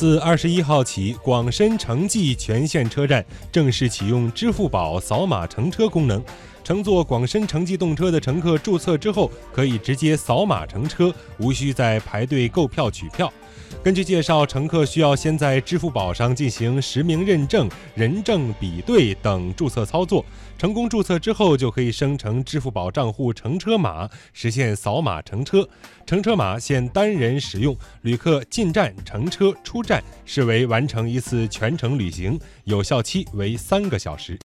[0.00, 6.24] 自二十一号起，广深城际全线车站正式启用支付宝扫码乘车功能。
[6.64, 13.30] 乘坐广深城际动车的乘客注册之后，可以直接扫码乘车，无需再排队购票取票。
[13.82, 20.22] 根据介绍，乘客需要先在支付宝上进行实名认证、人证比对等注册操作。
[20.58, 25.66] 成功注册之后，就可以生成支付宝账户乘车码，实现扫码乘车。
[26.04, 34.38] 乘车码限单人使用，旅客进站乘车出站视为完成一次全程旅行，有效期为三个小时。